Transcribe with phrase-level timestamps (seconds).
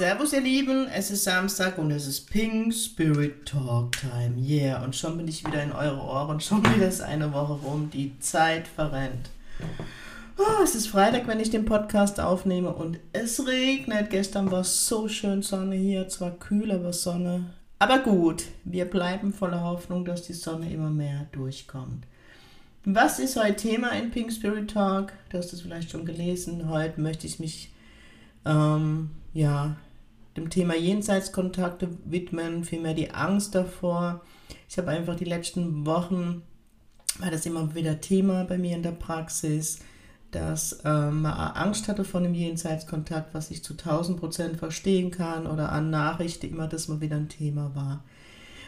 [0.00, 4.34] Servus ihr Lieben, es ist Samstag und es ist Pink Spirit Talk Time.
[4.38, 7.90] Yeah, und schon bin ich wieder in eure Ohren, schon wieder ist eine Woche rum,
[7.92, 9.28] die Zeit verrennt.
[10.38, 14.08] Oh, es ist Freitag, wenn ich den Podcast aufnehme und es regnet.
[14.08, 17.52] Gestern war so schön Sonne hier, zwar kühl, aber Sonne.
[17.78, 22.06] Aber gut, wir bleiben voller Hoffnung, dass die Sonne immer mehr durchkommt.
[22.86, 25.12] Was ist heute Thema in Pink Spirit Talk?
[25.28, 26.70] Du hast es vielleicht schon gelesen.
[26.70, 27.70] Heute möchte ich mich
[28.46, 29.76] ähm, ja,
[30.36, 34.22] dem Thema Jenseitskontakte widmen, vielmehr die Angst davor.
[34.68, 36.42] Ich habe einfach die letzten Wochen,
[37.18, 39.80] war das immer wieder Thema bei mir in der Praxis,
[40.30, 45.46] dass ähm, man Angst hatte vor dem Jenseitskontakt, was ich zu 1000 Prozent verstehen kann
[45.46, 48.04] oder an Nachrichten immer das mal wieder ein Thema war.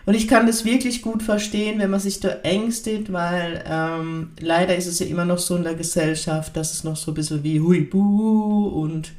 [0.05, 4.75] Und ich kann das wirklich gut verstehen, wenn man sich da ängstet, weil ähm, leider
[4.75, 7.45] ist es ja immer noch so in der Gesellschaft, dass es noch so ein bisschen
[7.45, 9.13] wie Huibu und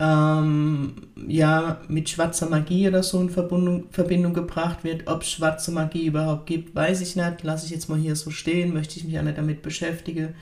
[0.00, 0.94] ähm,
[1.28, 5.06] ja, mit schwarzer Magie oder so in Verbindung, Verbindung gebracht wird.
[5.06, 7.42] Ob es schwarze Magie überhaupt gibt, weiß ich nicht.
[7.42, 10.34] Lasse ich jetzt mal hier so stehen, möchte ich mich auch nicht damit beschäftigen.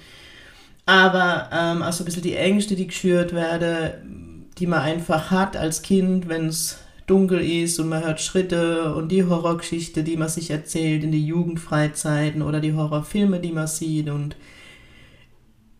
[0.86, 5.82] Aber ähm, also ein bisschen die Ängste, die geschürt werden, die man einfach hat als
[5.82, 10.50] Kind, wenn es dunkel ist und man hört Schritte und die Horrorgeschichte, die man sich
[10.50, 14.36] erzählt in die Jugendfreizeiten oder die Horrorfilme, die man sieht und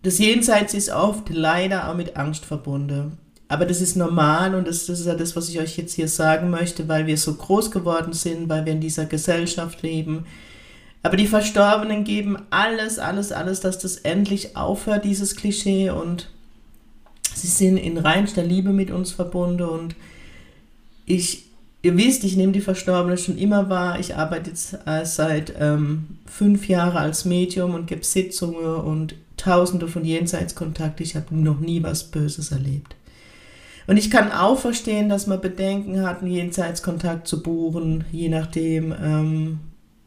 [0.03, 3.19] das Jenseits ist oft leider auch mit Angst verbunden.
[3.53, 6.09] Aber das ist normal und das, das ist ja das, was ich euch jetzt hier
[6.09, 10.25] sagen möchte, weil wir so groß geworden sind, weil wir in dieser Gesellschaft leben.
[11.03, 15.91] Aber die Verstorbenen geben alles, alles, alles, dass das endlich aufhört, dieses Klischee.
[15.91, 16.31] Und
[17.35, 19.65] sie sind in reinster Liebe mit uns verbunden.
[19.65, 19.97] Und
[21.05, 21.45] ich,
[21.83, 24.01] ihr wisst, ich nehme die Verstorbenen schon immer wahr.
[24.01, 29.89] Ich arbeite jetzt äh, seit ähm, fünf Jahren als Medium und gebe Sitzungen und tausende
[29.89, 31.05] von Jenseitskontakten.
[31.05, 32.97] Ich habe noch nie was Böses erlebt.
[33.87, 38.95] Und ich kann auch verstehen, dass man Bedenken hat, einen Jenseitskontakt zu buchen, je nachdem,
[39.03, 39.61] ähm,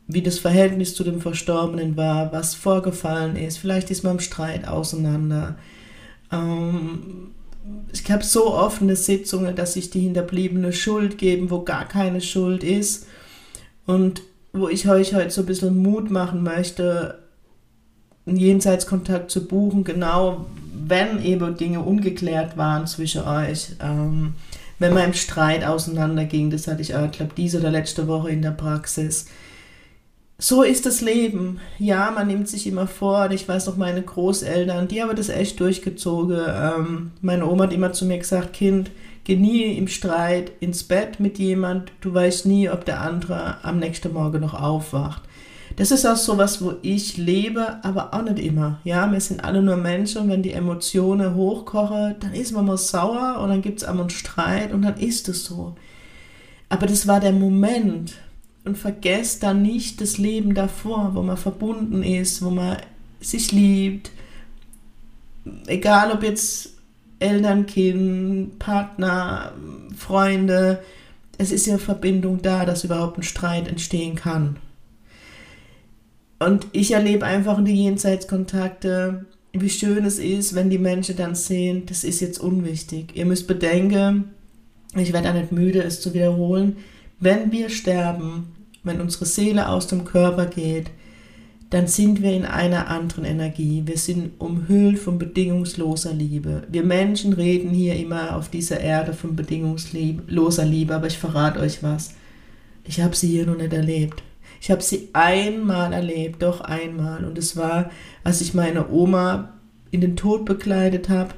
[0.08, 3.58] wie das Verhältnis zu dem Verstorbenen war, was vorgefallen ist.
[3.58, 5.56] Vielleicht ist man im Streit auseinander.
[6.31, 7.31] Ähm,
[7.91, 12.63] ich habe so offene Sitzungen, dass sich die Hinterbliebene Schuld geben, wo gar keine Schuld
[12.63, 13.07] ist.
[13.86, 14.22] Und
[14.53, 17.19] wo ich euch heute so ein bisschen Mut machen möchte,
[18.25, 20.46] einen Jenseitskontakt zu buchen, genau
[20.88, 24.34] wenn eben Dinge ungeklärt waren zwischen euch, ähm,
[24.78, 28.41] wenn man im Streit auseinanderging, das hatte ich auch, glaube diese oder letzte Woche in
[28.41, 29.28] der Praxis.
[30.38, 31.62] So ist das Leben.
[31.80, 33.31] Ja, man nimmt sich immer vor.
[33.31, 36.42] Ich weiß noch, meine Großeltern, die haben das echt durchgezogen.
[36.46, 38.92] Ähm, meine Oma hat immer zu mir gesagt, Kind,
[39.24, 41.94] geh nie im Streit ins Bett mit jemand.
[42.02, 45.22] Du weißt nie, ob der andere am nächsten Morgen noch aufwacht.
[45.75, 48.80] Das ist auch so was, wo ich lebe, aber auch nicht immer.
[48.86, 52.78] Ja, wir sind alle nur Menschen und wenn die Emotionen hochkochen, dann ist man mal
[52.78, 55.75] sauer und dann gibt es einmal einen Streit und dann ist es so.
[56.69, 58.16] Aber das war der Moment.
[58.63, 62.78] Und vergesst dann nicht das Leben davor, wo man verbunden ist, wo man
[63.19, 64.09] sich liebt.
[65.68, 66.72] Egal ob jetzt
[67.19, 69.52] Eltern, Kind, Partner,
[69.96, 70.81] Freunde,
[71.38, 74.57] es ist ja Verbindung da, dass überhaupt ein Streit entstehen kann.
[76.40, 81.84] Und ich erlebe einfach die Jenseitskontakte, wie schön es ist, wenn die Menschen dann sehen,
[81.85, 83.16] das ist jetzt unwichtig.
[83.16, 84.25] Ihr müsst bedenken,
[84.95, 86.78] ich werde auch nicht müde, es zu wiederholen,
[87.19, 88.47] wenn wir sterben,
[88.84, 90.91] wenn unsere Seele aus dem Körper geht,
[91.69, 93.84] dann sind wir in einer anderen Energie.
[93.85, 96.63] Wir sind umhüllt von bedingungsloser Liebe.
[96.69, 101.81] Wir Menschen reden hier immer auf dieser Erde von bedingungsloser Liebe, aber ich verrate euch
[101.81, 102.13] was.
[102.83, 104.21] Ich habe sie hier noch nicht erlebt.
[104.65, 107.23] Ich habe sie einmal erlebt, doch einmal.
[107.23, 107.91] Und es war,
[108.23, 109.53] als ich meine Oma
[109.91, 111.35] in den Tod bekleidet habe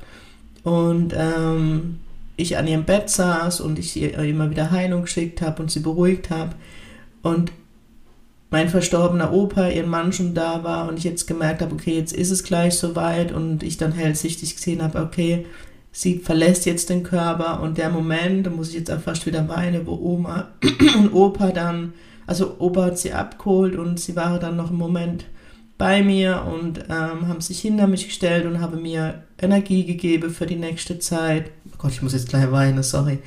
[0.64, 2.00] und ähm,
[2.38, 5.82] ich an ihrem Bett saß und ich ihr immer wieder Heilung geschickt habe und sie
[5.82, 6.56] beruhigt habe.
[7.22, 7.52] Und
[8.50, 12.14] mein verstorbener Opa, ihr Mann schon da war und ich jetzt gemerkt habe, okay, jetzt
[12.14, 15.46] ist es gleich soweit und ich dann hellsichtig gesehen habe, okay,
[15.92, 19.50] sie verlässt jetzt den Körper und der Moment, da muss ich jetzt auch fast wieder
[19.50, 20.48] weinen, wo Oma
[20.98, 21.92] und Opa dann
[22.28, 25.26] also Opa hat sie abgeholt und sie waren dann noch einen Moment
[25.78, 30.46] bei mir und ähm, haben sich hinter mich gestellt und haben mir Energie gegeben für
[30.46, 31.52] die nächste Zeit.
[31.68, 33.20] Oh Gott, ich muss jetzt gleich weinen, sorry.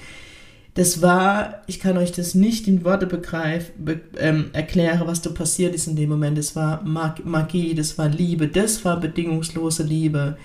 [0.75, 5.31] das war, ich kann euch das nicht in Worte begreifen, be, ähm, erklären, was da
[5.31, 6.39] passiert ist in dem Moment.
[6.39, 10.37] Das war Mag Magie, das war Liebe, das war bedingungslose Liebe.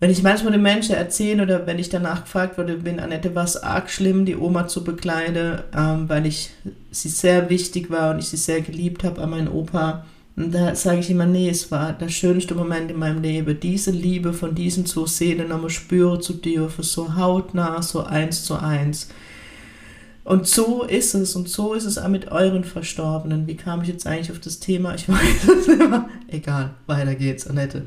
[0.00, 3.44] Wenn ich manchmal den Menschen erzähle oder wenn ich danach gefragt wurde, bin Annette, war
[3.44, 6.50] es arg schlimm, die Oma zu bekleiden, ähm, weil ich
[6.90, 10.04] sie sehr wichtig war und ich sie sehr geliebt habe an meinen Opa.
[10.36, 13.92] Und da sage ich immer, nee, es war der schönste Moment in meinem Leben, diese
[13.92, 19.08] Liebe von diesen zwei Seelen nochmal spüren zu dürfen, so hautnah, so eins zu eins.
[20.24, 23.46] Und so ist es und so ist es auch mit euren Verstorbenen.
[23.46, 24.94] Wie kam ich jetzt eigentlich auf das Thema?
[24.94, 26.08] Ich weiß es mehr.
[26.28, 27.84] Egal, weiter geht's, Annette.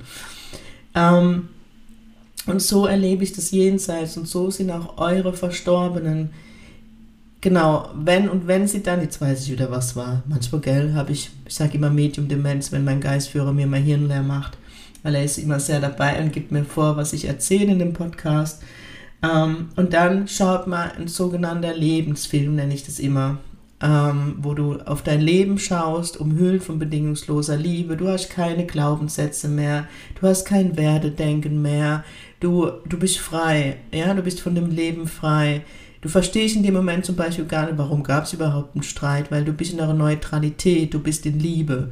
[0.96, 1.50] Ähm,
[2.48, 6.32] und so erlebe ich das jenseits und so sind auch eure Verstorbenen
[7.40, 10.24] Genau, wenn und wenn sie dann, jetzt weiß ich wieder, was war.
[10.28, 14.24] Manchmal, gell, habe ich, ich sage immer Medium-Demenz, wenn mein Geistführer mir mein Hirn leer
[14.24, 14.58] macht,
[15.04, 17.94] weil er ist immer sehr dabei und gibt mir vor, was ich erzähle in dem
[17.94, 18.64] Podcast.
[19.22, 23.38] Ähm, und dann schaut mal ein sogenannter Lebensfilm, nenne ich das immer,
[23.82, 27.98] ähm, wo du auf dein Leben schaust, umhüllt von bedingungsloser Liebe.
[27.98, 29.88] Du hast keine Glaubenssätze mehr,
[30.20, 32.04] du hast kein Werdedenken mehr,
[32.40, 35.64] du, du bist frei, ja, du bist von dem Leben frei
[36.02, 39.32] Du verstehst in dem Moment zum Beispiel gar nicht, warum gab es überhaupt einen Streit,
[39.32, 41.92] weil du bist in einer Neutralität, du bist in Liebe.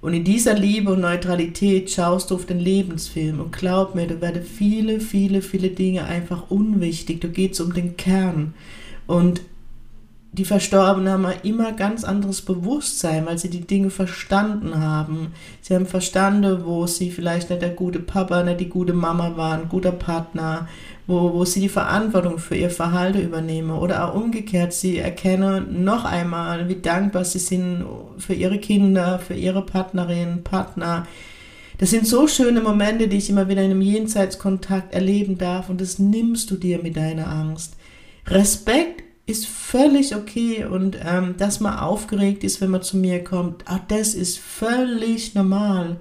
[0.00, 4.20] Und in dieser Liebe und Neutralität schaust du auf den Lebensfilm und glaub mir, da
[4.20, 7.20] werden viele, viele, viele Dinge einfach unwichtig.
[7.20, 8.54] Du gehst um den Kern.
[9.06, 9.42] Und
[10.34, 15.34] die Verstorbenen haben immer ganz anderes Bewusstsein, weil sie die Dinge verstanden haben.
[15.60, 19.68] Sie haben verstanden, wo sie vielleicht nicht der gute Papa, nicht die gute Mama waren,
[19.68, 20.68] guter Partner,
[21.06, 23.72] wo, wo sie die Verantwortung für ihr Verhalten übernehmen.
[23.72, 27.84] Oder auch umgekehrt, sie erkennen noch einmal, wie dankbar sie sind
[28.16, 31.06] für ihre Kinder, für ihre Partnerin, Partner.
[31.76, 35.78] Das sind so schöne Momente, die ich immer wieder in einem Jenseitskontakt erleben darf und
[35.78, 37.76] das nimmst du dir mit deiner Angst.
[38.28, 43.68] Respekt ist völlig okay und ähm, dass man aufgeregt ist, wenn man zu mir kommt,
[43.68, 46.00] auch das ist völlig normal.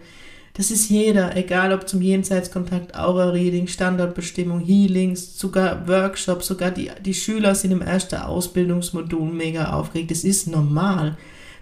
[0.53, 7.13] Das ist jeder, egal ob zum Jenseitskontakt, Aura-Reading, Standardbestimmung, Healings, sogar Workshops, sogar die, die
[7.13, 10.12] Schüler sind im ersten Ausbildungsmodul mega aufgeregt.
[10.12, 11.18] Das ist normal,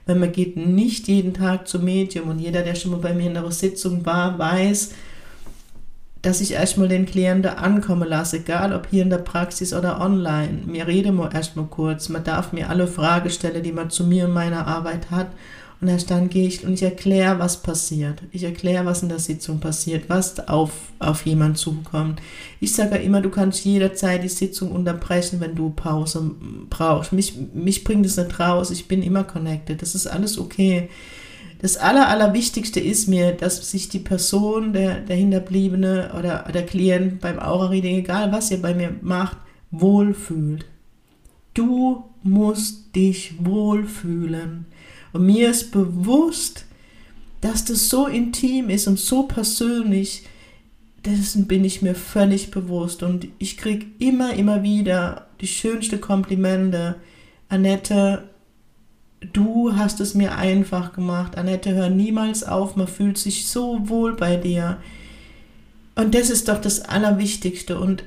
[0.07, 3.29] weil man geht nicht jeden Tag zum Medium und jeder, der schon mal bei mir
[3.29, 4.91] in einer Sitzung war, weiß,
[6.21, 10.63] dass ich erstmal den Klienten ankommen lasse, egal ob hier in der Praxis oder online.
[10.66, 12.10] Mir rede mal erstmal kurz.
[12.10, 15.27] Man darf mir alle Fragen stellen, die man zu mir in meiner Arbeit hat.
[15.81, 18.21] Und erst dann gehe ich und ich erkläre, was passiert.
[18.33, 22.21] Ich erkläre, was in der Sitzung passiert, was auf, auf jemand zukommt.
[22.60, 26.31] Ich sage immer, du kannst jederzeit die Sitzung unterbrechen, wenn du Pause
[26.69, 27.13] brauchst.
[27.13, 28.71] Mich, mich bringt es nicht raus.
[28.71, 29.81] Ich bin immer connected.
[29.81, 30.89] Das ist alles okay.
[31.59, 37.19] Das Aller, Allerwichtigste ist mir, dass sich die Person, der, der Hinterbliebene oder der Klient
[37.19, 39.38] beim Aura-Reading, egal was ihr bei mir macht,
[39.69, 40.65] wohlfühlt.
[41.53, 44.67] Du musst dich wohlfühlen.
[45.11, 46.65] Und mir ist bewusst,
[47.41, 50.23] dass das so intim ist und so persönlich,
[51.03, 53.03] dessen bin ich mir völlig bewusst.
[53.03, 56.95] Und ich kriege immer, immer wieder die schönste Komplimente.
[57.50, 58.28] Annette,
[59.21, 61.38] du hast es mir einfach gemacht.
[61.38, 64.77] Annette, hör niemals auf, man fühlt sich so wohl bei dir.
[65.95, 67.80] Und das ist doch das Allerwichtigste.
[67.80, 68.04] Und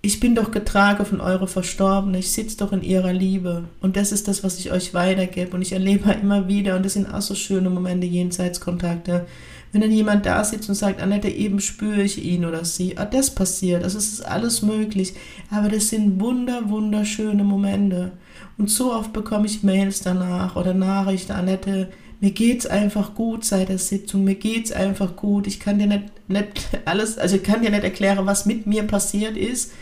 [0.00, 3.64] ich bin doch getragen von eurer Verstorbenen, ich sitze doch in ihrer Liebe.
[3.80, 5.56] Und das ist das, was ich euch weitergebe.
[5.56, 9.26] Und ich erlebe immer wieder, und das sind auch so schöne Momente, Jenseitskontakte,
[9.72, 13.04] wenn dann jemand da sitzt und sagt, Annette, eben spüre ich ihn oder sie, ah,
[13.04, 15.12] das passiert, also es ist alles möglich.
[15.50, 18.12] Aber das sind wunder, wunderschöne Momente.
[18.58, 21.88] Und so oft bekomme ich Mails danach oder Nachrichten, Annette,
[22.20, 25.46] mir geht's einfach gut seit der Sitzung, mir geht's einfach gut.
[25.46, 28.82] Ich kann dir nicht, nicht alles, also ich kann dir nicht erklären, was mit mir
[28.82, 29.72] passiert ist.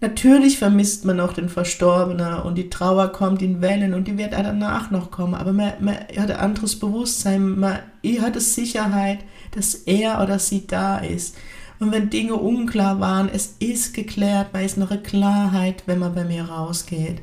[0.00, 4.34] Natürlich vermisst man noch den Verstorbenen und die Trauer kommt in Wellen und die wird
[4.34, 7.78] auch danach noch kommen, aber man, man hat ein anderes Bewusstsein, man
[8.20, 9.18] hat es Sicherheit,
[9.52, 11.36] dass er oder sie da ist.
[11.80, 16.14] Und wenn Dinge unklar waren, es ist geklärt, man ist noch eine Klarheit, wenn man
[16.14, 17.22] bei mir rausgeht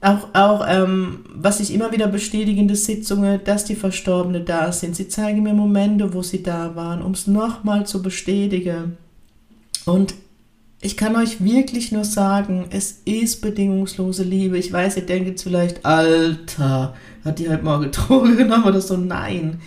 [0.00, 4.72] auch, auch ähm, was ich immer wieder bestätige in den Sitzungen, dass die Verstorbenen da
[4.72, 4.96] sind.
[4.96, 8.96] Sie zeigen mir Momente, wo sie da waren, um es nochmal zu bestätigen.
[9.84, 10.14] Und
[10.80, 14.56] ich kann euch wirklich nur sagen, es ist bedingungslose Liebe.
[14.56, 18.96] Ich weiß, ihr denkt jetzt vielleicht, Alter, hat die halt mal getrogen genommen oder so.
[18.96, 19.60] Nein.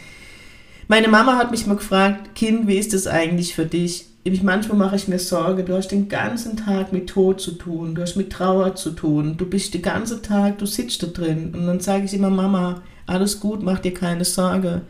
[0.88, 4.08] Meine Mama hat mich mal gefragt, Kind, wie ist es eigentlich für dich?
[4.32, 7.94] Ich, manchmal mache ich mir Sorge, du hast den ganzen Tag mit Tod zu tun,
[7.94, 11.54] du hast mit Trauer zu tun, du bist den ganzen Tag, du sitzt da drin.
[11.54, 14.82] Und dann sage ich immer, Mama, alles gut, mach dir keine Sorge.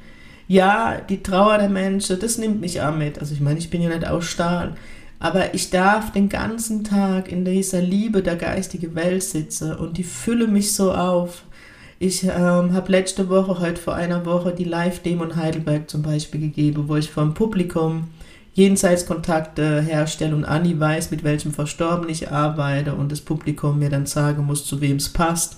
[0.47, 3.17] Ja, die Trauer der Menschen, das nimmt mich auch mit.
[3.17, 4.75] Also ich meine, ich bin ja nicht aus Stahl.
[5.19, 10.03] Aber ich darf den ganzen Tag in dieser Liebe der geistigen Welt sitzen und die
[10.03, 11.43] fülle mich so auf.
[11.97, 16.41] Ich ähm, habe letzte Woche, heute vor einer Woche, die Live-Demo in Heidelberg zum Beispiel
[16.41, 18.09] gegeben, wo ich vor dem Publikum
[18.53, 24.05] Jenseitskontakte herstelle und Anni weiß, mit welchem Verstorbenen ich arbeite und das Publikum mir dann
[24.05, 25.57] sagen muss, zu wem es passt.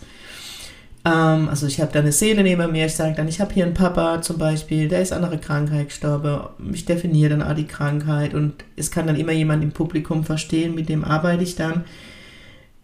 [1.05, 3.65] Ähm, also ich habe da eine Seele neben mir, ich sage dann, ich habe hier
[3.65, 6.47] einen Papa zum Beispiel, der ist an einer Krankheit gestorben.
[6.73, 10.73] Ich definiere dann auch die Krankheit und es kann dann immer jemand im Publikum verstehen,
[10.73, 11.83] mit dem arbeite ich dann.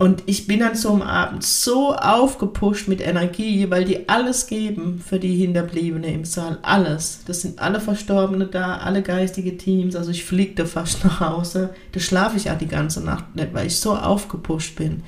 [0.01, 4.99] Und ich bin dann so am Abend so aufgepusht mit Energie, weil die alles geben
[4.99, 6.57] für die Hinterbliebene im Saal.
[6.63, 7.19] Alles.
[7.27, 9.95] Das sind alle Verstorbene da, alle geistige Teams.
[9.95, 11.75] Also ich fliege da fast nach Hause.
[11.91, 15.03] Da schlafe ich auch die ganze Nacht nicht, weil ich so aufgepusht bin.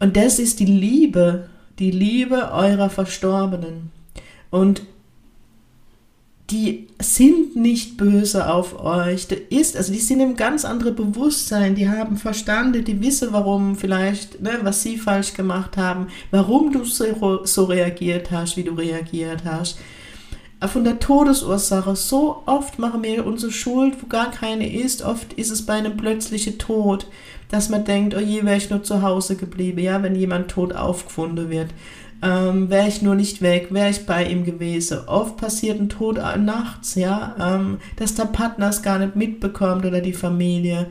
[0.00, 3.90] Und das ist die Liebe, die Liebe eurer Verstorbenen.
[4.50, 4.82] Und
[6.50, 9.28] die sind nicht böse auf euch.
[9.28, 13.76] Der ist, also die sind im ganz anderen Bewusstsein, die haben Verstande, die wissen, warum
[13.76, 18.72] vielleicht, ne, was sie falsch gemacht haben, warum du so, so reagiert hast, wie du
[18.72, 19.78] reagiert hast.
[20.66, 25.02] Von der Todesursache, so oft machen wir unsere Schuld, wo gar keine ist.
[25.02, 27.06] Oft ist es bei einem plötzlichen Tod,
[27.48, 30.74] dass man denkt, oh je, wäre ich nur zu Hause geblieben, ja, wenn jemand tot
[30.74, 31.68] aufgefunden wird
[32.22, 34.98] ähm, wäre ich nur nicht weg, wäre ich bei ihm gewesen.
[35.06, 40.00] Oft passiert ein Tod nachts, ja, ähm, dass der Partner es gar nicht mitbekommt oder
[40.00, 40.86] die Familie.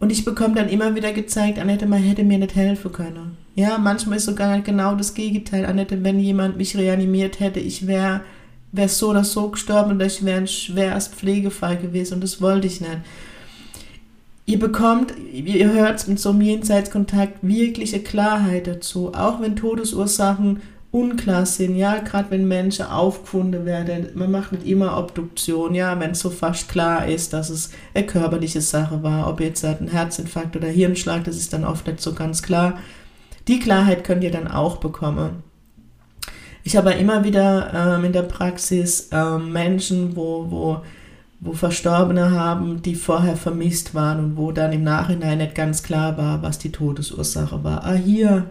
[0.00, 3.36] Und ich bekomme dann immer wieder gezeigt, Annette, man hätte mir nicht helfen können.
[3.54, 5.64] Ja, manchmal ist sogar genau das Gegenteil.
[5.64, 8.22] Annette, wenn jemand mich reanimiert hätte, ich wäre
[8.72, 12.66] wär so oder so gestorben oder ich wäre ein schwerst Pflegefall gewesen und das wollte
[12.66, 12.98] ich nicht
[14.46, 21.46] ihr bekommt, ihr hört mit so einem Jenseitskontakt wirkliche Klarheit dazu, auch wenn Todesursachen unklar
[21.46, 26.20] sind, ja, gerade wenn Menschen aufgefunden werden, man macht nicht immer Obduktion, ja, wenn es
[26.20, 30.68] so fast klar ist, dass es eine körperliche Sache war, ob jetzt ein Herzinfarkt oder
[30.68, 32.78] Hirnschlag, das ist dann oft nicht so ganz klar.
[33.48, 35.42] Die Klarheit könnt ihr dann auch bekommen.
[36.62, 40.82] Ich habe immer wieder ähm, in der Praxis ähm, Menschen, wo, wo
[41.44, 46.16] wo Verstorbene haben, die vorher vermisst waren und wo dann im Nachhinein nicht ganz klar
[46.16, 47.84] war, was die Todesursache war.
[47.84, 48.46] Ah, hier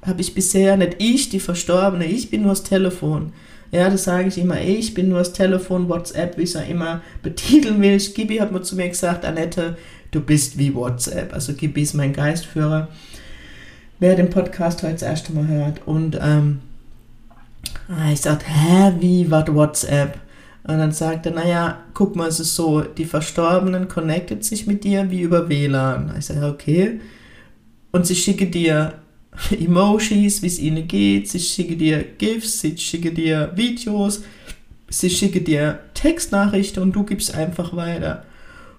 [0.00, 3.34] habe ich bisher nicht ich, die Verstorbene, ich bin nur das Telefon.
[3.72, 6.62] Ja, das sage ich immer, ich bin nur das Telefon, WhatsApp, wie ich es ja
[6.62, 7.98] immer betiteln will.
[7.98, 9.76] Gibi hat mir zu mir gesagt, Annette,
[10.10, 11.34] du bist wie WhatsApp.
[11.34, 12.88] Also Gibi ist mein Geistführer,
[13.98, 15.86] wer den Podcast heute das erste Mal hört.
[15.86, 16.60] Und ähm,
[17.90, 20.23] ah, ich sagte, hä, wie, was WhatsApp?
[20.66, 24.82] Und dann sagt er, naja, guck mal, es ist so, die Verstorbenen connected sich mit
[24.84, 26.14] dir wie über WLAN.
[26.18, 27.00] Ich sage, okay.
[27.92, 28.94] Und sie schicke dir
[29.50, 34.22] Emojis, wie es ihnen geht, sie schicke dir GIFs, sie schicke dir Videos,
[34.88, 38.24] sie schicke dir Textnachrichten und du gibst einfach weiter.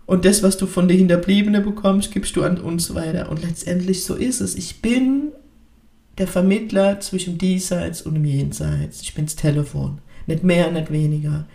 [0.08, 3.30] Und das, was du von den Hinterbliebenen bekommst, gibst du an uns weiter.
[3.30, 4.56] Und letztendlich so ist es.
[4.56, 5.30] Ich bin
[6.18, 9.02] der Vermittler zwischen diesseits und dem Jenseits.
[9.02, 10.00] Ich bin das Telefon.
[10.28, 11.46] Nicht mehr, nicht weniger.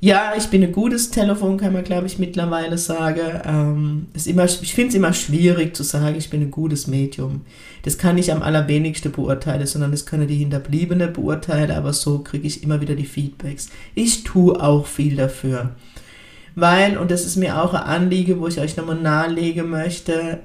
[0.00, 3.40] Ja, ich bin ein gutes Telefon, kann man glaube ich mittlerweile sagen.
[3.44, 7.40] Ähm, ist immer, ich finde es immer schwierig zu sagen, ich bin ein gutes Medium.
[7.82, 12.46] Das kann ich am allerwenigsten beurteilen, sondern das können die Hinterbliebene beurteilen, aber so kriege
[12.46, 13.70] ich immer wieder die Feedbacks.
[13.96, 15.74] Ich tue auch viel dafür.
[16.54, 20.38] Weil, und das ist mir auch ein Anliegen, wo ich euch nochmal nahelegen möchte,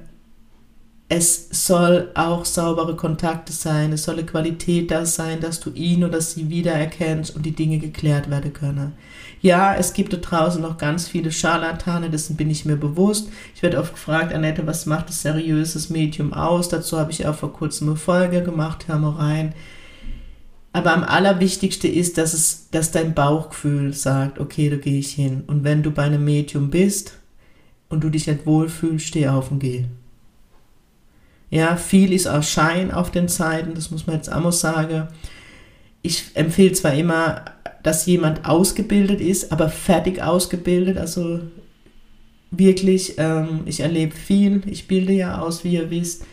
[1.10, 6.04] es soll auch saubere Kontakte sein, es soll eine Qualität da sein, dass du ihn
[6.04, 8.94] oder sie wiedererkennst und die Dinge geklärt werden können.
[9.42, 13.30] Ja, es gibt da draußen noch ganz viele Scharlatane, dessen bin ich mir bewusst.
[13.54, 16.70] Ich werde oft gefragt, Annette, was macht das seriöses Medium aus?
[16.70, 19.54] Dazu habe ich auch vor kurzem eine Folge gemacht, hör mal rein.
[20.72, 25.44] Aber am allerwichtigsten ist, dass, es, dass dein Bauchgefühl sagt, okay, da gehe ich hin.
[25.46, 27.20] Und wenn du bei einem Medium bist
[27.90, 29.86] und du dich nicht wohlfühlst, steh auf und geh.
[31.54, 35.08] Ja, viel ist auch Schein auf den Zeiten, das muss man jetzt auch mal sagen.
[36.02, 37.46] Ich empfehle zwar immer,
[37.84, 41.42] dass jemand ausgebildet ist, aber fertig ausgebildet, also
[42.50, 46.26] wirklich, ähm, ich erlebe viel, ich bilde ja aus, wie ihr wisst.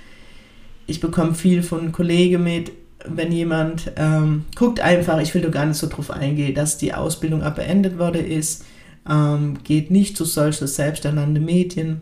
[0.86, 2.72] Ich bekomme viel von Kollegen mit,
[3.04, 6.94] wenn jemand ähm, guckt einfach, ich will da gar nicht so drauf eingehen, dass die
[6.94, 8.64] Ausbildung beendet worden ist,
[9.06, 12.00] ähm, geht nicht zu solchen selbsternannten Medien,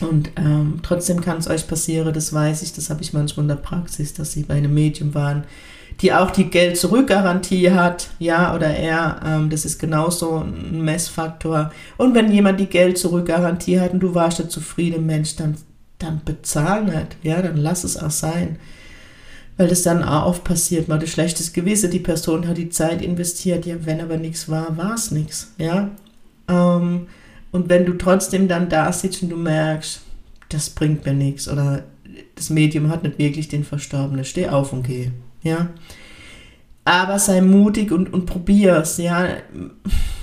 [0.00, 3.48] und ähm, trotzdem kann es euch passieren, das weiß ich, das habe ich manchmal in
[3.48, 5.44] der Praxis, dass sie bei einem Medium waren,
[6.00, 11.72] die auch die Geld-Zurück-Garantie hat, ja oder er, ähm, das ist genauso ein Messfaktor.
[11.98, 15.56] Und wenn jemand die Geld-Zurück-Garantie hat und du warst der zufriedene Mensch, dann,
[15.98, 18.56] dann bezahl nicht, ja, dann lass es auch sein.
[19.58, 23.02] Weil das dann auch oft passiert, mal das schlechtes Gewissen, die Person hat die Zeit
[23.02, 25.90] investiert, ja, wenn aber nichts war, war es nichts, ja.
[26.48, 27.08] Ähm,
[27.52, 30.02] Und wenn du trotzdem dann da sitzt und du merkst,
[30.48, 31.84] das bringt mir nichts oder
[32.34, 35.10] das Medium hat nicht wirklich den Verstorbenen, steh auf und geh.
[35.42, 35.70] Ja.
[36.84, 39.28] Aber sei mutig und, und probier's, ja.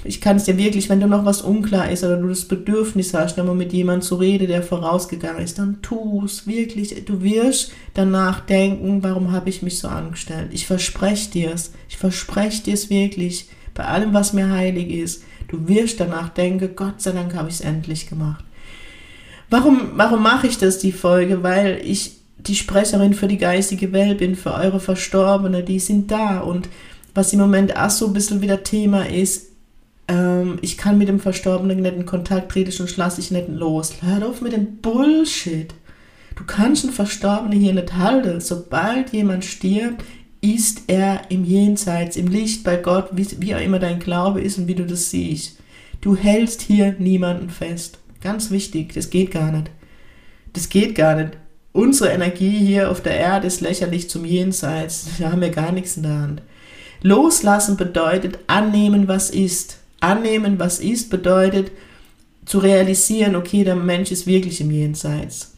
[0.03, 3.13] Ich kann es dir wirklich, wenn du noch was unklar ist oder du das Bedürfnis
[3.13, 7.05] hast, nochmal mit jemandem zu reden, der vorausgegangen ist, dann tu es wirklich.
[7.05, 10.50] Du wirst danach denken, warum habe ich mich so angestellt?
[10.51, 11.74] Ich verspreche dir es.
[11.89, 13.50] Ich verspreche dir es wirklich.
[13.74, 15.24] Bei allem, was mir heilig ist.
[15.48, 18.44] Du wirst danach denken, Gott sei Dank habe ich es endlich gemacht.
[19.50, 21.42] Warum, warum mache ich das, die Folge?
[21.42, 26.39] Weil ich die Sprecherin für die geistige Welt bin, für eure Verstorbene, die sind da.
[26.39, 26.70] Und
[27.13, 29.48] was im Moment auch so ein bisschen wieder Thema ist,
[30.08, 33.94] ähm, ich kann mit dem Verstorbenen nicht in Kontakt treten, sonst lasse ich nicht los.
[34.01, 35.74] Hört auf mit dem Bullshit.
[36.36, 38.39] Du kannst einen Verstorbenen hier nicht halten.
[38.42, 40.04] Sobald jemand stirbt,
[40.56, 44.58] ist er im Jenseits, im Licht bei Gott, wie, wie auch immer dein Glaube ist
[44.58, 45.58] und wie du das siehst.
[46.01, 48.00] Du hältst hier niemanden fest.
[48.22, 49.72] Ganz wichtig, das geht gar nicht.
[50.54, 51.38] Das geht gar nicht
[51.77, 55.08] unsere Energie hier auf der Erde ist lächerlich zum Jenseits.
[55.20, 56.42] Wir haben ja gar nichts in der Hand.
[57.04, 59.77] Loslassen bedeutet annehmen, was ist.
[60.00, 61.72] Annehmen, was ist, bedeutet
[62.46, 65.54] zu realisieren, okay, der Mensch ist wirklich im Jenseits.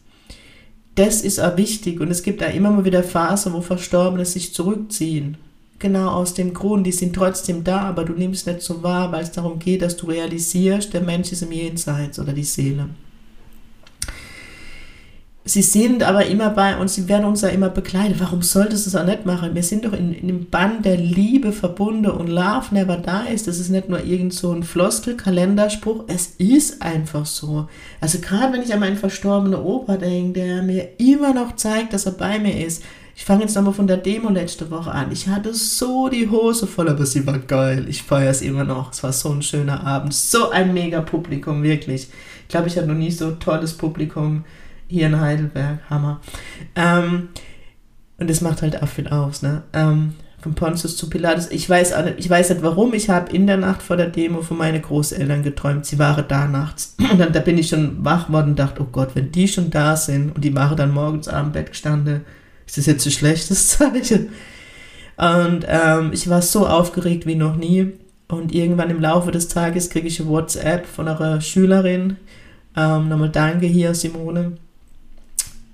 [0.99, 4.53] Das ist auch wichtig und es gibt da immer mal wieder Phasen, wo Verstorbene sich
[4.53, 5.37] zurückziehen.
[5.79, 9.23] Genau aus dem Grund, die sind trotzdem da, aber du nimmst nicht so wahr, weil
[9.23, 12.89] es darum geht, dass du realisierst, der Mensch ist im Jenseits oder die Seele.
[15.49, 18.19] Sie sind aber immer bei uns, sie werden uns ja immer begleitet.
[18.19, 19.55] Warum solltest du es auch nicht machen?
[19.55, 23.45] Wir sind doch in, in dem Band der Liebe verbunden und Love never dies.
[23.45, 26.03] Das ist nicht nur irgend so ein Floskel-Kalenderspruch.
[26.05, 27.67] Es ist einfach so.
[27.99, 32.05] Also gerade wenn ich an meinen verstorbenen Opa denke, der mir immer noch zeigt, dass
[32.05, 32.83] er bei mir ist.
[33.15, 35.11] Ich fange jetzt nochmal von der Demo letzte Woche an.
[35.11, 37.87] Ich hatte so die Hose voll, aber sie war geil.
[37.89, 38.91] Ich feiere es immer noch.
[38.91, 40.13] Es war so ein schöner Abend.
[40.13, 42.07] So ein mega Publikum, wirklich.
[42.43, 44.43] Ich glaube, ich hatte noch nie so tolles Publikum
[44.89, 46.19] hier in Heidelberg, Hammer.
[46.75, 47.29] Ähm,
[48.17, 49.63] und das macht halt auch viel aus, ne?
[49.71, 51.51] Ähm, von Pontius zu Pilatus.
[51.51, 52.93] Ich weiß, nicht, ich weiß nicht warum.
[52.93, 55.85] Ich habe in der Nacht vor der Demo von meinen Großeltern geträumt.
[55.85, 56.95] Sie waren da nachts.
[56.97, 59.69] Und dann da bin ich schon wach worden und dachte, oh Gott, wenn die schon
[59.69, 62.21] da sind und die waren dann morgens am Bett gestanden,
[62.65, 64.29] ist das jetzt ein schlechtes Zeichen?
[65.17, 67.93] Und ähm, ich war so aufgeregt wie noch nie.
[68.29, 72.15] Und irgendwann im Laufe des Tages kriege ich eine WhatsApp von einer Schülerin.
[72.77, 74.53] Ähm, nochmal danke hier, Simone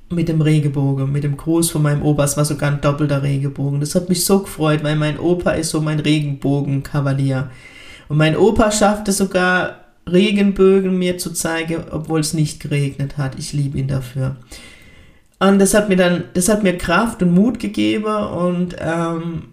[0.10, 2.24] mit dem Regenbogen, mit dem Gruß von meinem Opa.
[2.24, 3.80] Es war sogar ein doppelter Regenbogen.
[3.80, 7.50] Das hat mich so gefreut, weil mein Opa ist so mein Regenbogenkavalier.
[8.08, 13.38] Und mein Opa schaffte sogar Regenbögen mir zu zeigen, obwohl es nicht geregnet hat.
[13.40, 14.36] Ich liebe ihn dafür.
[15.40, 19.44] Und das hat mir dann, das hat mir Kraft und Mut gegeben und ähm,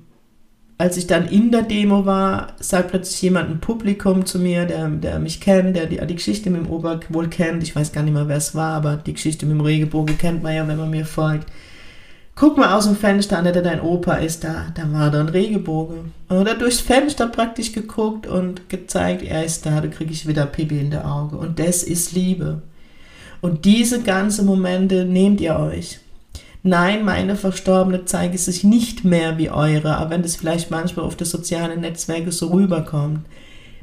[0.83, 4.89] als ich dann in der Demo war, sagt plötzlich jemand ein Publikum zu mir, der,
[4.89, 7.63] der mich kennt, der die, die Geschichte mit dem Ober wohl kennt.
[7.63, 10.43] Ich weiß gar nicht mehr, wer es war, aber die Geschichte mit dem Regenbogen kennt
[10.43, 11.47] man ja, wenn man mir folgt.
[12.35, 14.73] Guck mal aus dem Fenster an, der dein Opa ist da.
[14.75, 16.15] Da war da ein Regenbogen.
[16.29, 20.81] Oder durchs Fenster praktisch geguckt und gezeigt, er ist da, da kriege ich wieder Pipi
[20.81, 21.37] in der Auge.
[21.37, 22.61] Und das ist Liebe.
[23.41, 26.01] Und diese ganzen Momente nehmt ihr euch
[26.63, 31.17] nein, meine Verstorbene zeige sich nicht mehr wie eure, aber wenn das vielleicht manchmal auf
[31.17, 33.21] die sozialen Netzwerke so rüberkommt.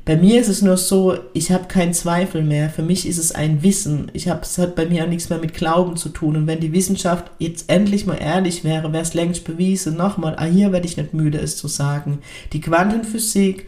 [0.05, 2.71] Bei mir ist es nur so, ich habe keinen Zweifel mehr.
[2.71, 4.09] Für mich ist es ein Wissen.
[4.13, 6.35] Ich hab, es hat bei mir auch nichts mehr mit Glauben zu tun.
[6.35, 9.97] Und wenn die Wissenschaft jetzt endlich mal ehrlich wäre, wäre es längst bewiesen.
[9.97, 12.19] Nochmal, ah, hier werde ich nicht müde, es zu sagen.
[12.53, 13.67] Die Quantenphysik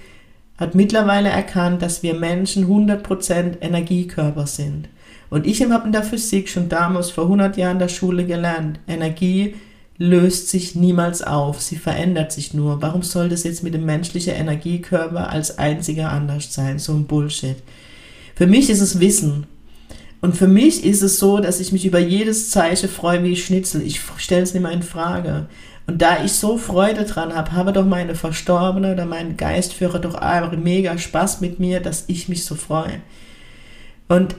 [0.57, 4.89] hat mittlerweile erkannt, dass wir Menschen 100% Energiekörper sind.
[5.31, 8.81] Und ich habe in der Physik schon damals vor 100 Jahren in der Schule gelernt,
[8.85, 9.55] Energie
[9.97, 12.81] löst sich niemals auf, sie verändert sich nur.
[12.81, 16.79] Warum soll das jetzt mit dem menschlichen Energiekörper als einziger anders sein?
[16.79, 17.55] So ein Bullshit.
[18.35, 19.47] Für mich ist es Wissen.
[20.19, 23.81] Und für mich ist es so, dass ich mich über jedes Zeichen freue wie Schnitzel.
[23.83, 25.47] Ich stelle es nicht mehr in Frage.
[25.87, 30.15] Und da ich so Freude dran habe, habe doch meine Verstorbene oder mein Geistführer doch
[30.15, 32.99] einfach mega Spaß mit mir, dass ich mich so freue.
[34.09, 34.35] Und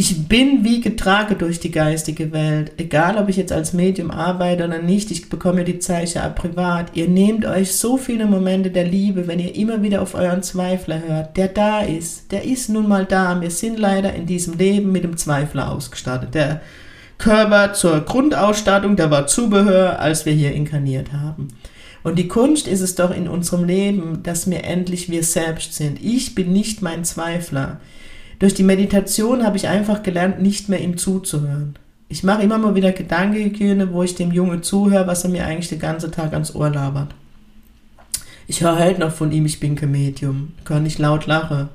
[0.00, 2.72] ich bin wie getragen durch die geistige Welt.
[2.78, 6.96] Egal, ob ich jetzt als Medium arbeite oder nicht, ich bekomme die Zeichen ab privat.
[6.96, 11.02] Ihr nehmt euch so viele Momente der Liebe, wenn ihr immer wieder auf euren Zweifler
[11.06, 12.32] hört, der da ist.
[12.32, 13.42] Der ist nun mal da.
[13.42, 16.34] Wir sind leider in diesem Leben mit dem Zweifler ausgestattet.
[16.34, 16.62] Der
[17.18, 21.48] Körper zur Grundausstattung, der war Zubehör, als wir hier inkarniert haben.
[22.02, 26.02] Und die Kunst ist es doch in unserem Leben, dass wir endlich wir selbst sind.
[26.02, 27.80] Ich bin nicht mein Zweifler.
[28.40, 31.76] Durch die Meditation habe ich einfach gelernt, nicht mehr ihm zuzuhören.
[32.08, 35.68] Ich mache immer mal wieder Gedankenhygiene, wo ich dem Junge zuhöre, was er mir eigentlich
[35.68, 37.14] den ganzen Tag ans Ohr labert.
[38.48, 40.54] Ich höre halt noch von ihm, ich bin kein Medium.
[40.64, 41.68] Kann nicht laut lachen.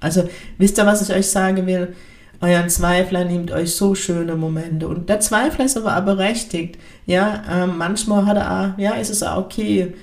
[0.00, 1.94] Also wisst ihr, was ich euch sagen will?
[2.40, 4.86] Euren Zweifler nehmt euch so schöne Momente.
[4.86, 6.78] Und der Zweifler ist aber auch berechtigt.
[7.06, 9.94] Ja, ähm, manchmal hat er, ja, ist es auch okay,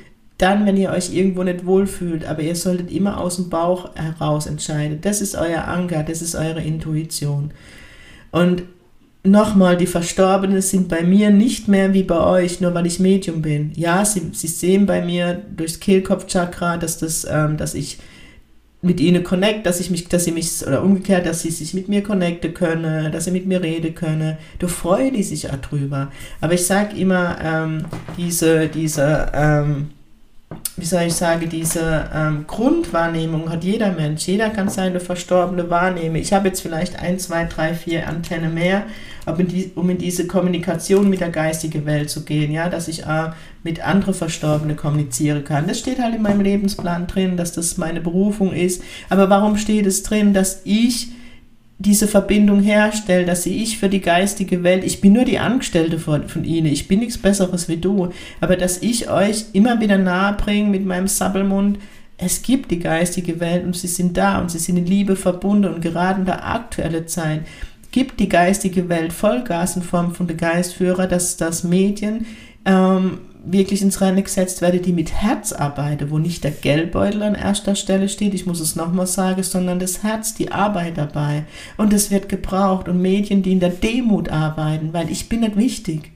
[0.41, 4.47] dann, wenn ihr euch irgendwo nicht wohlfühlt, aber ihr solltet immer aus dem Bauch heraus
[4.47, 4.99] entscheiden.
[5.01, 7.51] Das ist euer Anker, das ist eure Intuition.
[8.31, 8.63] Und
[9.23, 13.41] nochmal, die Verstorbenen sind bei mir nicht mehr wie bei euch, nur weil ich Medium
[13.41, 13.71] bin.
[13.75, 17.99] Ja, sie, sie sehen bei mir durchs Kehlkopfchakra, dass das, ähm, dass ich
[18.81, 21.87] mit ihnen connect, dass ich mich, dass sie mich, oder umgekehrt, dass sie sich mit
[21.87, 24.37] mir connecten können, dass sie mit mir reden können.
[24.57, 26.11] Da freuen die sich auch drüber.
[26.39, 27.85] Aber ich sage immer, ähm,
[28.17, 29.89] diese, diese, ähm,
[30.81, 34.25] wie soll ich sagen, diese ähm, Grundwahrnehmung hat jeder Mensch.
[34.25, 36.15] Jeder kann seine Verstorbene wahrnehmen.
[36.15, 38.85] Ich habe jetzt vielleicht ein, zwei, drei, vier Antennen mehr,
[39.75, 43.29] um in diese Kommunikation mit der geistigen Welt zu gehen, ja, dass ich äh,
[43.61, 45.67] mit anderen Verstorbenen kommunizieren kann.
[45.67, 48.81] Das steht halt in meinem Lebensplan drin, dass das meine Berufung ist.
[49.09, 51.09] Aber warum steht es drin, dass ich
[51.81, 56.27] diese Verbindung herstelle, dass ich für die geistige Welt, ich bin nur die Angestellte von,
[56.27, 60.33] von ihnen, ich bin nichts Besseres wie du, aber dass ich euch immer wieder nahe
[60.33, 61.79] bringe mit meinem Sabbelmund,
[62.17, 65.73] es gibt die geistige Welt und sie sind da und sie sind in Liebe verbunden
[65.73, 67.41] und gerade in der aktuellen Zeit.
[67.91, 72.27] Gibt die geistige Welt Vollgas in Form von der Geistführer, dass das Medien
[72.63, 77.35] ähm, wirklich ins Reine gesetzt werde, die mit Herz arbeiten, wo nicht der Geldbeutel an
[77.35, 81.45] erster Stelle steht, ich muss es nochmal sagen, sondern das Herz, die Arbeit dabei.
[81.77, 85.57] Und es wird gebraucht und Medien, die in der Demut arbeiten, weil ich bin nicht
[85.57, 86.11] wichtig.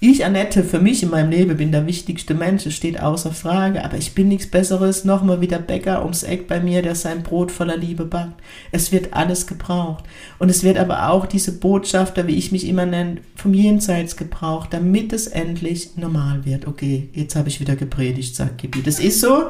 [0.00, 3.84] Ich, Annette, für mich in meinem Leben bin der wichtigste Mensch, es steht außer Frage,
[3.84, 7.24] aber ich bin nichts Besseres, nochmal wie der Bäcker ums Eck bei mir, der sein
[7.24, 8.40] Brot voller Liebe backt.
[8.70, 10.04] Es wird alles gebraucht.
[10.38, 14.68] Und es wird aber auch diese Botschafter, wie ich mich immer nenne, vom Jenseits gebraucht,
[14.72, 16.68] damit es endlich normal wird.
[16.68, 18.84] Okay, jetzt habe ich wieder gepredigt, sagt Gibi.
[18.84, 19.48] Das ist so.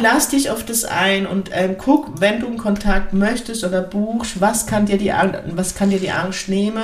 [0.00, 4.40] Lass dich auf das ein und ähm, guck, wenn du einen Kontakt möchtest oder buchst,
[4.40, 5.12] was kann dir die,
[5.54, 6.82] was kann dir die Angst nehmen?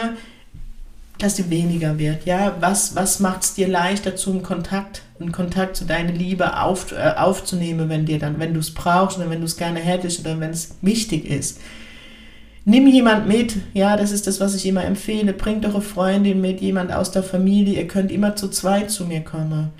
[1.18, 2.26] Dass sie weniger wird.
[2.26, 6.92] Ja, was, was macht es dir leichter, zum Kontakt, einen Kontakt zu deiner Liebe auf,
[6.92, 10.20] äh, aufzunehmen, wenn dir dann, wenn du es brauchst oder wenn du es gerne hättest
[10.20, 11.60] oder wenn es wichtig ist.
[12.64, 15.32] Nimm jemand mit, ja, das ist das, was ich immer empfehle.
[15.32, 17.78] Bringt eure Freundin mit, jemand aus der Familie.
[17.80, 19.70] Ihr könnt immer zu zweit zu mir kommen.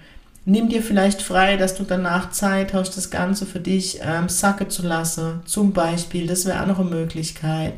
[0.46, 4.68] Nimm dir vielleicht frei, dass du danach Zeit hast, das Ganze für dich ähm, sacke
[4.68, 5.40] zu lassen.
[5.44, 7.74] Zum Beispiel, das wäre auch noch eine Möglichkeit.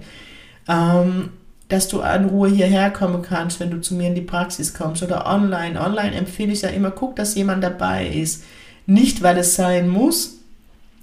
[0.68, 1.30] Ähm,
[1.70, 5.02] dass du in Ruhe hierher kommen kannst, wenn du zu mir in die Praxis kommst
[5.02, 5.80] oder online.
[5.80, 8.42] Online empfehle ich ja immer, guck, dass jemand dabei ist.
[8.87, 10.40] Nicht, weil es sein muss,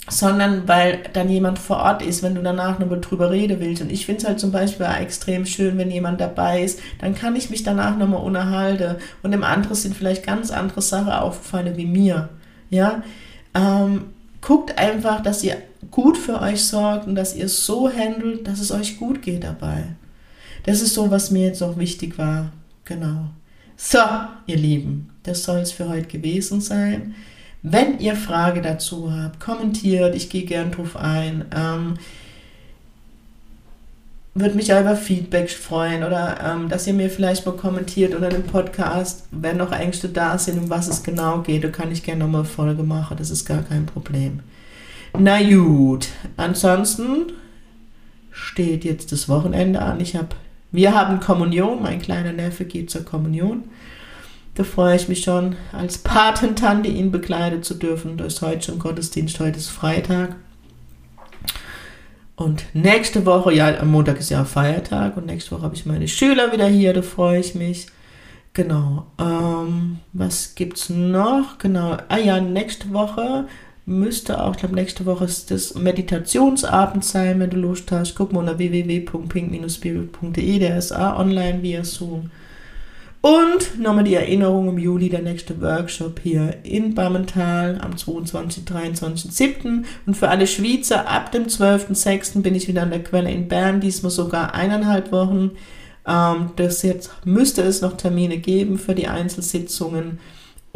[0.09, 3.81] sondern weil dann jemand vor Ort ist, wenn du danach nochmal drüber reden willst.
[3.81, 7.35] Und ich finde es halt zum Beispiel extrem schön, wenn jemand dabei ist, dann kann
[7.37, 8.97] ich mich danach nochmal unterhalten.
[9.23, 12.29] Und dem anderen sind vielleicht ganz andere Sachen aufgefallen wie mir.
[12.69, 13.03] Ja,
[13.53, 14.07] ähm,
[14.41, 15.57] guckt einfach, dass ihr
[15.91, 19.83] gut für euch sorgt und dass ihr so handelt, dass es euch gut geht dabei.
[20.67, 22.51] Das ist so, was mir jetzt noch wichtig war.
[22.83, 23.29] Genau.
[23.77, 23.99] So,
[24.47, 27.15] ihr Lieben, das soll es für heute gewesen sein.
[27.63, 31.45] Wenn ihr Frage dazu habt, kommentiert, ich gehe gern drauf ein.
[31.55, 31.93] Ähm,
[34.33, 38.27] würde mich ja über Feedback freuen oder ähm, dass ihr mir vielleicht mal kommentiert unter
[38.27, 42.03] dem Podcast, wenn noch Ängste da sind, um was es genau geht, da kann ich
[42.03, 44.41] gerne nochmal Folge machen, das ist gar kein Problem.
[45.17, 47.31] Na gut, ansonsten
[48.31, 50.01] steht jetzt das Wochenende an.
[50.01, 50.35] Ich habe
[50.71, 53.65] wir haben Kommunion, mein kleiner Neffe geht zur Kommunion.
[54.55, 58.17] Da freue ich mich schon, als Patentante ihn begleiten zu dürfen.
[58.17, 60.35] Da ist heute schon Gottesdienst, heute ist Freitag.
[62.35, 66.07] Und nächste Woche, ja, am Montag ist ja Feiertag und nächste Woche habe ich meine
[66.07, 67.87] Schüler wieder hier, da freue ich mich.
[68.53, 69.07] Genau.
[69.19, 71.57] Ähm, was gibt's noch?
[71.59, 71.97] Genau.
[72.09, 73.47] Ah ja, nächste Woche
[73.87, 78.15] müsste auch, ich glaube, nächste Woche ist das Meditationsabend sein, wenn du Lust hast.
[78.15, 82.29] Guck mal unter www.pink-spirit.de, der ist auch online via Zoom.
[83.21, 88.65] Und nochmal die Erinnerung im Juli, der nächste Workshop hier in Bammental am 22.
[88.65, 89.31] 23.
[89.31, 89.85] 7.
[90.05, 92.41] Und für alle Schweizer, ab dem 12.6.
[92.41, 95.51] bin ich wieder an der Quelle in Bern, diesmal sogar eineinhalb Wochen.
[96.05, 100.19] Ähm, das jetzt müsste es noch Termine geben für die Einzelsitzungen.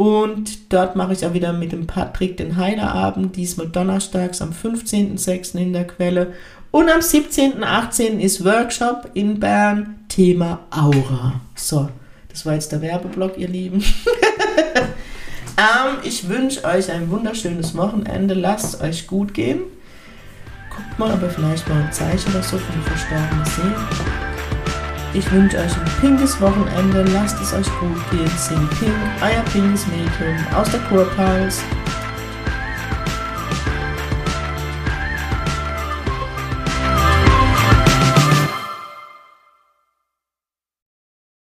[0.02, 5.60] Und dort mache ich auch wieder mit dem Patrick den Heilerabend, diesmal donnerstags am 15.06.
[5.60, 6.34] in der Quelle.
[6.72, 8.18] Und am 17.18.
[8.18, 11.40] ist Workshop in Bern, Thema Aura.
[11.54, 11.88] So,
[12.30, 13.84] das war jetzt der Werbeblock, ihr Lieben.
[15.56, 18.34] ähm, ich wünsche euch ein wunderschönes Wochenende.
[18.34, 19.60] Lasst euch gut gehen.
[20.76, 24.31] Guckt mal, ob ihr vielleicht mal ein Zeichen oder so von Verstorbenen seht.
[25.14, 27.04] Ich wünsche euch ein pinkes Wochenende.
[27.12, 28.32] Lasst es euch gut gehen.
[28.38, 31.62] Sing Pink, euer pinkes Mädchen aus der Kurpals.